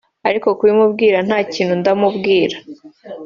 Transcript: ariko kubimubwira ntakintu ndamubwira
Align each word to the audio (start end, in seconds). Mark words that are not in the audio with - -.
ariko 0.29 0.47
kubimubwira 0.57 1.17
ntakintu 1.27 1.73
ndamubwira 1.81 2.57